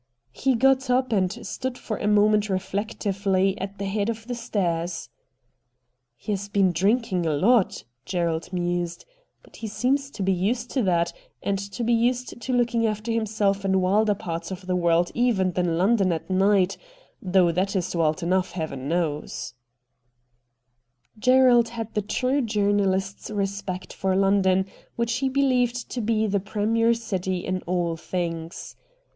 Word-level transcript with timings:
He 0.31 0.55
got 0.55 0.89
up 0.89 1.11
and 1.13 1.45
stood 1.45 1.77
for 1.77 1.97
a 1.97 2.07
moment 2.07 2.45
reflec 2.45 2.95
tively 2.97 3.53
at 3.59 3.77
the 3.77 3.85
head 3.85 4.09
of 4.09 4.25
the 4.25 4.33
stairs.' 4.33 5.09
He 6.17 6.31
has 6.31 6.49
been 6.49 6.71
drinking 6.71 7.27
a 7.27 7.33
lot,' 7.35 7.83
Gerald 8.03 8.51
mused;' 8.51 9.05
but 9.43 9.57
he 9.57 9.67
seems 9.67 10.09
to 10.09 10.23
be 10.23 10.31
used 10.33 10.71
to 10.71 10.81
that, 10.81 11.13
and 11.43 11.59
to 11.59 11.83
be 11.83 11.93
used 11.93 12.41
to 12.41 12.51
looking 12.51 12.87
after 12.87 13.11
himself 13.11 13.63
in 13.63 13.79
wilder 13.79 14.15
parts 14.15 14.49
of 14.49 14.65
the 14.65 14.75
world 14.75 15.11
even 15.13 15.51
than 15.51 15.77
London 15.77 16.11
at 16.11 16.31
night— 16.31 16.77
though 17.21 17.51
that 17.51 17.75
is 17.75 17.95
wild 17.95 18.23
enough, 18.23 18.53
heaven 18.53 18.87
knows.' 18.87 19.53
A 19.85 21.21
STRANGE 21.21 21.21
STORY 21.21 21.21
79 21.35 21.43
Gerald 21.43 21.69
had 21.69 21.93
the 21.93 22.01
true 22.01 22.41
journalist's 22.41 23.29
respect 23.29 23.93
for 23.93 24.15
London, 24.15 24.65
which 24.95 25.17
he 25.19 25.29
believed 25.29 25.91
to 25.91 26.01
be 26.01 26.25
the 26.25 26.39
premier 26.39 26.95
city 26.95 27.45
in 27.45 27.61
all 27.67 27.95
things. 27.95 28.75